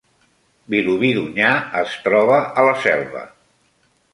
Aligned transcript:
Vilobí 0.73 1.11
d’Onyar 1.17 1.53
es 1.83 1.93
troba 2.07 2.41
a 2.63 2.67
la 2.71 2.75
Selva 2.87 3.25